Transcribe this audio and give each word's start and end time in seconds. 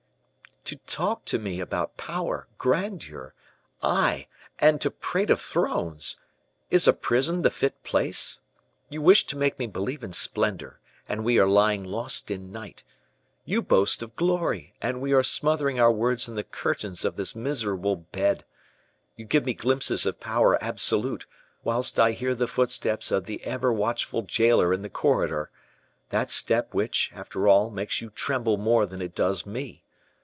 "To 0.65 0.77
talk 0.87 1.25
to 1.25 1.37
me 1.37 1.59
about 1.59 1.97
power, 1.97 2.47
grandeur, 2.57 3.33
eye, 3.83 4.27
and 4.57 4.79
to 4.79 4.89
prate 4.89 5.29
of 5.29 5.41
thrones! 5.41 6.21
Is 6.69 6.87
a 6.87 6.93
prison 6.93 7.41
the 7.41 7.49
fit 7.49 7.83
place? 7.83 8.39
You 8.87 9.01
wish 9.01 9.25
to 9.27 9.35
make 9.37 9.59
me 9.59 9.67
believe 9.67 10.01
in 10.01 10.13
splendor, 10.13 10.79
and 11.09 11.25
we 11.25 11.37
are 11.39 11.47
lying 11.47 11.83
lost 11.83 12.31
in 12.31 12.53
night; 12.53 12.85
you 13.43 13.61
boast 13.61 14.01
of 14.01 14.15
glory, 14.15 14.73
and 14.81 15.01
we 15.01 15.11
are 15.13 15.23
smothering 15.23 15.77
our 15.77 15.91
words 15.91 16.29
in 16.29 16.35
the 16.35 16.43
curtains 16.43 17.03
of 17.03 17.17
this 17.17 17.35
miserable 17.35 17.97
bed; 17.97 18.45
you 19.17 19.25
give 19.25 19.43
me 19.43 19.53
glimpses 19.53 20.05
of 20.05 20.21
power 20.21 20.63
absolute 20.63 21.25
whilst 21.65 21.99
I 21.99 22.13
hear 22.13 22.33
the 22.33 22.47
footsteps 22.47 23.11
of 23.11 23.25
the 23.25 23.43
every 23.43 23.73
watchful 23.73 24.21
jailer 24.21 24.73
in 24.73 24.83
the 24.83 24.89
corridor 24.89 25.49
that 26.11 26.31
step 26.31 26.73
which, 26.73 27.11
after 27.13 27.45
all, 27.45 27.69
makes 27.71 27.99
you 27.99 28.07
tremble 28.09 28.55
more 28.55 28.85
than 28.85 29.01
it 29.01 29.13
does 29.15 29.45
me. 29.45 29.83